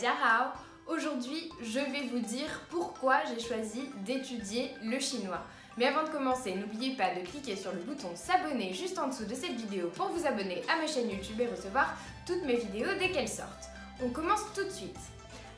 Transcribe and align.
Hao. 0.00 0.52
Aujourd'hui, 0.86 1.50
je 1.60 1.78
vais 1.78 2.08
vous 2.10 2.20
dire 2.20 2.62
pourquoi 2.70 3.18
j'ai 3.26 3.46
choisi 3.46 3.90
d'étudier 4.06 4.70
le 4.82 4.98
chinois. 4.98 5.42
Mais 5.76 5.86
avant 5.86 6.02
de 6.04 6.08
commencer, 6.08 6.54
n'oubliez 6.54 6.96
pas 6.96 7.14
de 7.14 7.20
cliquer 7.20 7.56
sur 7.56 7.72
le 7.72 7.80
bouton 7.80 8.08
s'abonner 8.14 8.72
juste 8.72 8.98
en 8.98 9.08
dessous 9.08 9.26
de 9.26 9.34
cette 9.34 9.52
vidéo 9.52 9.88
pour 9.94 10.08
vous 10.08 10.26
abonner 10.26 10.62
à 10.72 10.80
ma 10.80 10.86
chaîne 10.86 11.10
YouTube 11.10 11.40
et 11.40 11.46
recevoir 11.46 11.94
toutes 12.26 12.42
mes 12.44 12.56
vidéos 12.56 12.88
dès 12.98 13.10
qu'elles 13.10 13.28
sortent. 13.28 13.68
On 14.02 14.08
commence 14.08 14.44
tout 14.54 14.64
de 14.64 14.70
suite. 14.70 14.98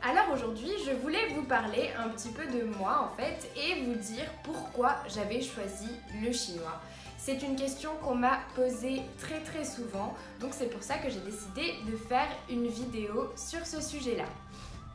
Alors 0.02 0.34
aujourd'hui, 0.34 0.72
je 0.84 0.90
voulais 0.90 1.28
vous 1.28 1.44
parler 1.44 1.90
un 1.96 2.08
petit 2.08 2.30
peu 2.30 2.44
de 2.46 2.64
moi 2.64 3.08
en 3.08 3.16
fait 3.16 3.48
et 3.56 3.82
vous 3.84 3.94
dire 3.94 4.26
pourquoi 4.42 4.96
j'avais 5.14 5.40
choisi 5.40 5.88
le 6.22 6.32
chinois. 6.32 6.80
C'est 7.26 7.40
une 7.42 7.56
question 7.56 7.92
qu'on 8.02 8.16
m'a 8.16 8.40
posée 8.54 9.00
très 9.18 9.40
très 9.40 9.64
souvent, 9.64 10.12
donc 10.40 10.50
c'est 10.52 10.66
pour 10.66 10.82
ça 10.82 10.98
que 10.98 11.08
j'ai 11.08 11.20
décidé 11.20 11.74
de 11.90 11.96
faire 11.96 12.28
une 12.50 12.66
vidéo 12.66 13.32
sur 13.34 13.64
ce 13.64 13.80
sujet-là. 13.80 14.26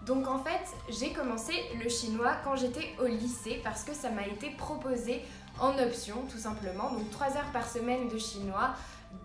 Donc 0.05 0.27
en 0.27 0.37
fait, 0.37 0.61
j'ai 0.89 1.11
commencé 1.11 1.53
le 1.83 1.89
chinois 1.89 2.33
quand 2.43 2.55
j'étais 2.55 2.93
au 3.01 3.07
lycée 3.07 3.61
parce 3.63 3.83
que 3.83 3.95
ça 3.95 4.11
m'a 4.11 4.27
été 4.27 4.51
proposé 4.51 5.23
en 5.59 5.75
option 5.79 6.17
tout 6.29 6.37
simplement, 6.37 6.91
donc 6.91 7.09
3 7.09 7.29
heures 7.29 7.51
par 7.51 7.67
semaine 7.67 8.07
de 8.09 8.19
chinois 8.19 8.75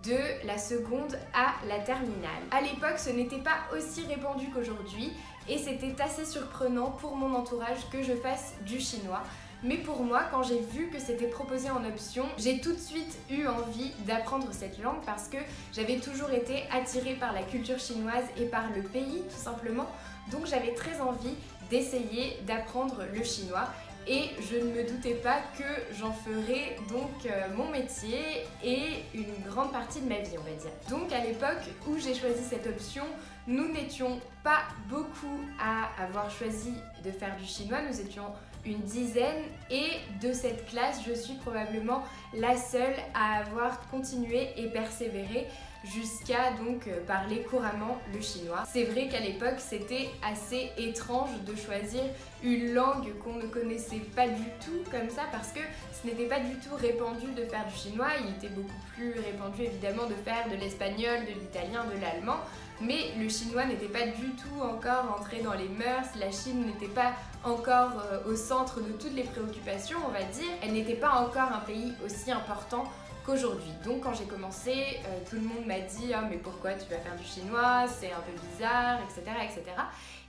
de 0.02 0.46
la 0.46 0.56
seconde 0.56 1.18
à 1.34 1.52
la 1.68 1.80
terminale. 1.80 2.42
À 2.52 2.62
l'époque, 2.62 2.98
ce 2.98 3.10
n'était 3.10 3.36
pas 3.36 3.58
aussi 3.76 4.06
répandu 4.06 4.48
qu'aujourd'hui 4.48 5.12
et 5.46 5.58
c'était 5.58 5.94
assez 6.00 6.24
surprenant 6.24 6.92
pour 6.92 7.16
mon 7.16 7.34
entourage 7.34 7.86
que 7.92 8.02
je 8.02 8.14
fasse 8.14 8.54
du 8.62 8.80
chinois. 8.80 9.20
Mais 9.64 9.78
pour 9.78 10.02
moi, 10.02 10.24
quand 10.30 10.42
j'ai 10.42 10.60
vu 10.60 10.88
que 10.88 11.00
c'était 11.00 11.26
proposé 11.26 11.70
en 11.70 11.82
option, 11.86 12.26
j'ai 12.36 12.60
tout 12.60 12.74
de 12.74 12.78
suite 12.78 13.16
eu 13.30 13.46
envie 13.46 13.92
d'apprendre 14.06 14.48
cette 14.52 14.78
langue 14.78 15.02
parce 15.06 15.26
que 15.28 15.38
j'avais 15.72 15.96
toujours 15.96 16.30
été 16.32 16.64
attirée 16.70 17.14
par 17.14 17.32
la 17.32 17.42
culture 17.42 17.78
chinoise 17.78 18.24
et 18.36 18.44
par 18.44 18.64
le 18.76 18.82
pays 18.82 19.22
tout 19.30 19.42
simplement. 19.42 19.86
Donc 20.30 20.44
j'avais 20.44 20.74
très 20.74 21.00
envie 21.00 21.34
d'essayer 21.70 22.38
d'apprendre 22.46 23.04
le 23.10 23.24
chinois 23.24 23.70
et 24.06 24.28
je 24.50 24.56
ne 24.58 24.70
me 24.70 24.86
doutais 24.86 25.14
pas 25.14 25.38
que 25.56 25.64
j'en 25.98 26.12
ferais 26.12 26.76
donc 26.90 27.24
euh, 27.24 27.48
mon 27.56 27.70
métier 27.70 28.44
et 28.62 29.02
une 29.14 29.32
grande 29.48 29.72
partie 29.72 30.02
de 30.02 30.08
ma 30.10 30.18
vie 30.18 30.36
on 30.38 30.42
va 30.42 30.56
dire. 30.56 30.72
Donc 30.90 31.10
à 31.10 31.24
l'époque 31.24 31.62
où 31.88 31.98
j'ai 31.98 32.14
choisi 32.14 32.44
cette 32.44 32.66
option, 32.66 33.04
nous 33.46 33.72
n'étions 33.72 34.20
pas 34.42 34.64
beaucoup 34.90 35.40
à 35.58 36.02
avoir 36.02 36.30
choisi 36.30 36.74
de 37.02 37.10
faire 37.10 37.34
du 37.36 37.46
chinois, 37.46 37.78
nous 37.88 37.98
étions 37.98 38.26
une 38.66 38.80
dizaine 38.80 39.42
et 39.70 39.90
de 40.22 40.32
cette 40.32 40.66
classe, 40.66 41.00
je 41.06 41.12
suis 41.12 41.34
probablement 41.34 42.02
la 42.34 42.56
seule 42.56 42.94
à 43.14 43.38
avoir 43.38 43.86
continué 43.88 44.48
et 44.56 44.68
persévéré 44.68 45.46
jusqu'à 45.84 46.52
donc 46.52 46.86
euh, 46.86 47.04
parler 47.06 47.42
couramment 47.42 47.98
le 48.12 48.20
chinois. 48.20 48.64
C'est 48.72 48.84
vrai 48.84 49.08
qu'à 49.08 49.20
l'époque, 49.20 49.58
c'était 49.58 50.08
assez 50.22 50.70
étrange 50.78 51.30
de 51.46 51.54
choisir 51.54 52.02
une 52.42 52.72
langue 52.72 53.12
qu'on 53.22 53.34
ne 53.34 53.46
connaissait 53.46 54.02
pas 54.16 54.28
du 54.28 54.44
tout 54.64 54.90
comme 54.90 55.10
ça 55.10 55.22
parce 55.30 55.52
que 55.52 55.60
ce 55.92 56.06
n'était 56.06 56.26
pas 56.26 56.40
du 56.40 56.54
tout 56.56 56.74
répandu 56.74 57.26
de 57.36 57.44
faire 57.44 57.66
du 57.66 57.74
chinois, 57.74 58.08
il 58.20 58.34
était 58.34 58.54
beaucoup 58.54 58.70
plus 58.94 59.12
répandu 59.12 59.62
évidemment 59.62 60.06
de 60.06 60.14
faire 60.14 60.48
de 60.50 60.56
l'espagnol, 60.56 61.20
de 61.26 61.40
l'italien, 61.40 61.84
de 61.84 62.00
l'allemand 62.00 62.38
mais 62.80 63.12
le 63.18 63.28
chinois 63.28 63.64
n'était 63.64 63.88
pas 63.88 64.06
du 64.06 64.30
tout 64.30 64.60
encore 64.60 65.16
entré 65.18 65.40
dans 65.42 65.52
les 65.52 65.68
mœurs, 65.68 66.06
la 66.18 66.30
Chine 66.30 66.66
n'était 66.66 66.92
pas 66.92 67.12
encore 67.44 67.92
euh, 68.10 68.30
au 68.30 68.36
centre 68.36 68.80
de 68.80 68.92
toutes 68.92 69.14
les 69.14 69.22
préoccupations, 69.22 69.98
on 70.06 70.10
va 70.10 70.22
dire. 70.22 70.50
Elle 70.62 70.72
n'était 70.72 70.94
pas 70.94 71.12
encore 71.12 71.52
un 71.52 71.60
pays 71.60 71.92
aussi 72.04 72.32
important 72.32 72.84
qu'aujourd'hui. 73.24 73.72
Donc 73.84 74.02
quand 74.02 74.14
j'ai 74.14 74.24
commencé, 74.24 74.72
euh, 74.72 75.18
tout 75.28 75.36
le 75.36 75.42
monde 75.42 75.66
m'a 75.66 75.80
dit 75.80 76.12
oh, 76.12 76.26
mais 76.30 76.36
pourquoi 76.36 76.74
tu 76.74 76.88
vas 76.90 76.98
faire 76.98 77.16
du 77.16 77.24
chinois, 77.24 77.86
c'est 77.88 78.12
un 78.12 78.20
peu 78.20 78.32
bizarre, 78.50 79.00
etc. 79.02 79.36
etc. 79.44 79.62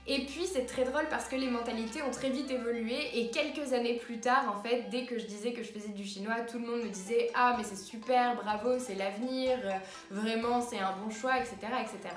Et 0.08 0.24
puis 0.24 0.46
c'est 0.46 0.66
très 0.66 0.84
drôle 0.84 1.06
parce 1.10 1.26
que 1.26 1.34
les 1.34 1.48
mentalités 1.48 2.00
ont 2.02 2.12
très 2.12 2.30
vite 2.30 2.48
évolué 2.50 3.18
et 3.18 3.30
quelques 3.30 3.72
années 3.72 3.94
plus 3.94 4.20
tard 4.20 4.54
en 4.56 4.62
fait 4.62 4.88
dès 4.88 5.04
que 5.04 5.18
je 5.18 5.26
disais 5.26 5.52
que 5.52 5.64
je 5.64 5.72
faisais 5.72 5.88
du 5.88 6.04
chinois 6.04 6.42
tout 6.48 6.60
le 6.60 6.66
monde 6.66 6.82
me 6.82 6.88
disait 6.88 7.28
ah 7.34 7.56
mais 7.58 7.64
c'est 7.64 7.74
super 7.74 8.36
bravo 8.36 8.78
c'est 8.78 8.94
l'avenir 8.94 9.58
euh, 9.64 9.72
vraiment 10.12 10.60
c'est 10.60 10.78
un 10.78 10.92
bon 10.92 11.10
choix 11.10 11.36
etc 11.38 11.56
etc. 11.80 12.14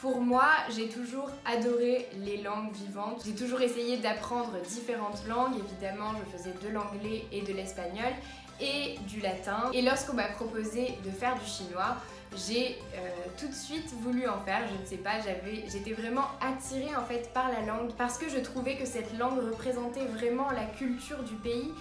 Pour 0.00 0.20
moi, 0.20 0.48
j'ai 0.76 0.88
toujours 0.88 1.28
adoré 1.44 2.08
les 2.24 2.36
langues 2.36 2.72
vivantes. 2.72 3.22
J'ai 3.26 3.34
toujours 3.34 3.60
essayé 3.60 3.96
d'apprendre 3.96 4.52
différentes 4.68 5.26
langues. 5.26 5.54
Évidemment, 5.58 6.12
je 6.18 6.38
faisais 6.38 6.54
de 6.62 6.68
l'anglais 6.72 7.24
et 7.32 7.42
de 7.42 7.52
l'espagnol 7.52 8.12
et 8.60 8.96
du 9.08 9.20
latin. 9.20 9.70
Et 9.72 9.82
lorsqu'on 9.82 10.14
m'a 10.14 10.28
proposé 10.28 10.94
de 11.04 11.10
faire 11.10 11.36
du 11.36 11.44
chinois, 11.44 11.96
j'ai 12.36 12.76
euh, 12.94 13.08
tout 13.38 13.48
de 13.48 13.54
suite 13.54 13.92
voulu 14.00 14.28
en 14.28 14.38
faire, 14.40 14.68
je 14.68 14.80
ne 14.80 14.86
sais 14.86 14.98
pas, 14.98 15.18
j'étais 15.66 15.92
vraiment 15.92 16.26
attirée 16.40 16.94
en 16.94 17.04
fait 17.04 17.32
par 17.32 17.48
la 17.50 17.62
langue 17.62 17.90
parce 17.96 18.18
que 18.18 18.28
je 18.28 18.38
trouvais 18.38 18.76
que 18.76 18.86
cette 18.86 19.18
langue 19.18 19.38
représentait 19.38 20.04
vraiment 20.04 20.50
la 20.50 20.64
culture 20.64 21.22
du 21.24 21.34
pays 21.34 21.72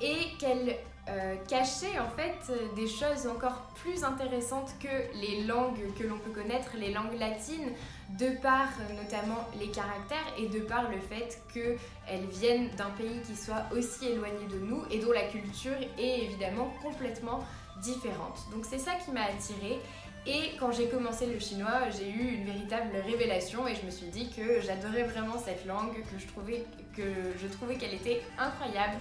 et 0.00 0.36
qu'elle 0.38 0.76
euh, 1.10 1.34
cachait 1.48 1.98
en 1.98 2.08
fait 2.10 2.52
des 2.76 2.86
choses 2.86 3.26
encore 3.26 3.62
plus 3.74 4.04
intéressantes 4.04 4.70
que 4.80 5.18
les 5.20 5.44
langues 5.44 5.80
que 5.98 6.04
l'on 6.06 6.18
peut 6.18 6.30
connaître, 6.30 6.76
les 6.78 6.92
langues 6.92 7.18
latines, 7.18 7.72
de 8.18 8.30
par 8.40 8.68
notamment 8.96 9.48
les 9.58 9.68
caractères 9.68 10.18
et 10.38 10.48
de 10.48 10.60
par 10.60 10.90
le 10.90 10.98
fait 11.00 11.42
qu'elles 11.52 12.26
viennent 12.26 12.68
d'un 12.76 12.90
pays 12.90 13.20
qui 13.26 13.34
soit 13.34 13.64
aussi 13.76 14.08
éloigné 14.08 14.46
de 14.48 14.58
nous 14.58 14.84
et 14.90 14.98
dont 14.98 15.12
la 15.12 15.24
culture 15.24 15.76
est 15.98 16.24
évidemment 16.24 16.72
complètement 16.82 17.40
différente. 17.82 18.38
Donc 18.52 18.64
c'est 18.64 18.78
ça 18.78 18.92
qui 19.04 19.10
m'a 19.10 19.24
attirée 19.24 19.80
et 20.26 20.56
quand 20.58 20.70
j'ai 20.70 20.88
commencé 20.88 21.26
le 21.26 21.38
chinois, 21.38 21.88
j'ai 21.96 22.10
eu 22.10 22.34
une 22.34 22.44
véritable 22.44 22.90
révélation 23.06 23.66
et 23.66 23.74
je 23.74 23.86
me 23.86 23.90
suis 23.90 24.06
dit 24.08 24.28
que 24.28 24.60
j'adorais 24.60 25.04
vraiment 25.04 25.38
cette 25.38 25.64
langue, 25.64 25.94
que 25.94 26.18
je 26.18 27.46
trouvais 27.46 27.76
qu'elle 27.76 27.94
était 27.94 28.20
incroyable 28.38 28.98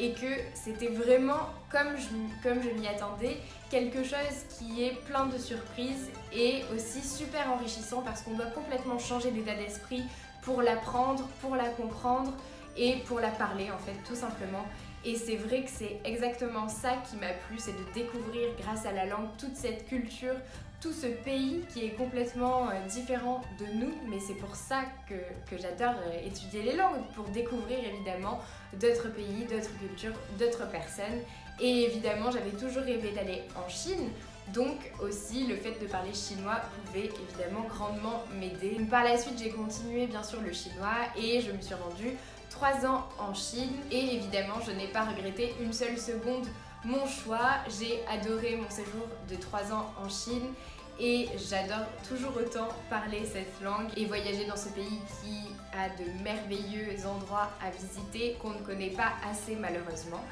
et 0.00 0.12
que 0.12 0.26
c'était 0.54 0.88
vraiment, 0.88 1.50
comme 1.70 1.94
je, 1.96 2.48
comme 2.48 2.58
m'y 2.58 2.88
attendais, 2.88 3.36
quelque 3.70 4.02
chose 4.02 4.46
qui 4.58 4.82
est 4.82 4.94
plein 5.04 5.26
de 5.26 5.36
surprises 5.36 6.08
et 6.32 6.62
aussi 6.74 7.06
super 7.06 7.52
enrichissant 7.52 8.00
parce 8.00 8.22
qu'on 8.22 8.34
doit 8.34 8.46
complètement 8.46 8.98
changer 8.98 9.30
d'état 9.30 9.54
d'esprit 9.54 10.02
pour 10.42 10.62
l'apprendre, 10.62 11.28
pour 11.42 11.54
la 11.54 11.68
comprendre 11.68 12.32
et 12.78 12.96
pour 13.06 13.20
la 13.20 13.28
parler 13.28 13.70
en 13.70 13.78
fait 13.78 13.96
tout 14.08 14.14
simplement. 14.14 14.64
Et 15.04 15.16
c'est 15.16 15.36
vrai 15.36 15.62
que 15.62 15.70
c'est 15.70 15.98
exactement 16.04 16.68
ça 16.68 16.96
qui 17.08 17.16
m'a 17.16 17.32
plu, 17.32 17.58
c'est 17.58 17.72
de 17.72 17.92
découvrir 17.94 18.48
grâce 18.58 18.84
à 18.84 18.92
la 18.92 19.06
langue 19.06 19.28
toute 19.38 19.56
cette 19.56 19.86
culture, 19.86 20.34
tout 20.80 20.92
ce 20.92 21.06
pays 21.06 21.64
qui 21.72 21.86
est 21.86 21.90
complètement 21.90 22.68
euh, 22.68 22.86
différent 22.86 23.40
de 23.58 23.66
nous, 23.78 23.92
mais 24.08 24.18
c'est 24.18 24.34
pour 24.34 24.54
ça 24.54 24.82
que, 25.08 25.56
j'adore 25.56 25.94
euh, 26.06 26.26
étudier 26.26 26.62
les 26.62 26.76
langues, 26.76 27.02
pour 27.14 27.24
découvrir 27.28 27.78
évidemment 27.78 28.40
d'autres 28.74 29.08
pays, 29.08 29.46
d'autres 29.48 29.76
cultures, 29.78 30.14
d'autres 30.38 30.70
personnes. 30.70 31.20
Et 31.60 31.84
évidemment, 31.84 32.30
j'avais 32.30 32.50
toujours 32.50 32.82
rêvé 32.82 33.12
d'aller 33.12 33.42
en 33.56 33.68
Chine, 33.68 34.10
donc 34.54 34.76
aussi 35.02 35.46
le 35.46 35.56
fait 35.56 35.78
de 35.80 35.86
parler 35.86 36.14
chinois 36.14 36.60
pouvait 36.86 37.06
évidemment 37.28 37.66
grandement 37.68 38.24
m'aider. 38.38 38.78
Par 38.90 39.04
la 39.04 39.16
suite, 39.18 39.38
j'ai 39.38 39.50
continué 39.50 40.06
bien 40.06 40.22
sûr 40.22 40.40
le 40.40 40.52
chinois 40.52 40.96
et 41.16 41.40
je 41.40 41.52
me 41.52 41.60
suis 41.60 41.74
rendue 41.74 42.16
3 42.50 42.86
ans 42.86 43.08
en 43.18 43.32
Chine 43.32 43.72
et 43.90 44.16
évidemment, 44.16 44.60
je 44.66 44.72
n'ai 44.72 44.88
pas 44.88 45.04
regretté 45.04 45.54
une 45.60 45.72
seule 45.72 45.98
seconde 45.98 46.46
mon 46.84 47.06
choix. 47.06 47.56
J'ai 47.78 48.04
adoré 48.06 48.56
mon 48.56 48.68
séjour 48.68 49.06
de 49.28 49.36
3 49.36 49.72
ans 49.72 49.92
en 50.02 50.08
Chine 50.08 50.52
et 50.98 51.28
j'adore 51.36 51.86
toujours 52.06 52.36
autant 52.36 52.68
parler 52.90 53.24
cette 53.24 53.62
langue 53.62 53.88
et 53.96 54.04
voyager 54.04 54.44
dans 54.44 54.56
ce 54.56 54.68
pays 54.68 55.00
qui 55.22 55.48
a 55.72 55.88
de 55.88 56.22
merveilleux 56.22 57.06
endroits 57.06 57.50
à 57.64 57.70
visiter 57.70 58.36
qu'on 58.40 58.50
ne 58.50 58.58
connaît 58.58 58.90
pas 58.90 59.12
assez 59.30 59.56
malheureusement. 59.56 60.22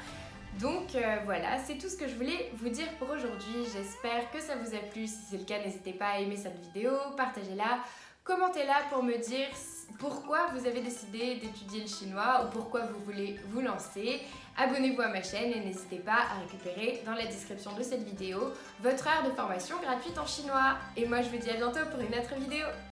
Donc 0.59 0.95
euh, 0.95 1.17
voilà, 1.25 1.57
c'est 1.65 1.77
tout 1.77 1.87
ce 1.87 1.95
que 1.95 2.07
je 2.07 2.15
voulais 2.15 2.51
vous 2.55 2.69
dire 2.69 2.87
pour 2.97 3.09
aujourd'hui. 3.09 3.65
J'espère 3.73 4.29
que 4.31 4.41
ça 4.41 4.55
vous 4.55 4.75
a 4.75 4.79
plu. 4.79 5.07
Si 5.07 5.17
c'est 5.29 5.37
le 5.37 5.45
cas, 5.45 5.59
n'hésitez 5.59 5.93
pas 5.93 6.09
à 6.09 6.19
aimer 6.19 6.37
cette 6.37 6.59
vidéo, 6.59 6.91
partagez-la, 7.15 7.79
commentez-la 8.29 8.83
pour 8.91 9.01
me 9.01 9.17
dire 9.17 9.47
pourquoi 9.97 10.45
vous 10.53 10.67
avez 10.67 10.81
décidé 10.81 11.35
d'étudier 11.35 11.81
le 11.81 11.87
chinois 11.87 12.45
ou 12.45 12.51
pourquoi 12.51 12.81
vous 12.81 12.99
voulez 13.03 13.39
vous 13.47 13.59
lancer? 13.59 14.21
Abonnez-vous 14.55 15.01
à 15.01 15.07
ma 15.07 15.23
chaîne 15.23 15.51
et 15.51 15.59
n'hésitez 15.59 15.97
pas 15.97 16.27
à 16.31 16.39
récupérer 16.41 17.01
dans 17.07 17.13
la 17.13 17.25
description 17.25 17.73
de 17.73 17.81
cette 17.81 18.03
vidéo 18.03 18.53
votre 18.81 19.07
heure 19.07 19.23
de 19.27 19.31
formation 19.31 19.77
gratuite 19.81 20.17
en 20.19 20.27
chinois. 20.27 20.77
Et 20.95 21.07
moi 21.07 21.23
je 21.23 21.29
vous 21.29 21.37
dis 21.37 21.49
à 21.49 21.55
bientôt 21.55 21.79
pour 21.91 21.99
une 22.01 22.13
autre 22.13 22.35
vidéo. 22.35 22.67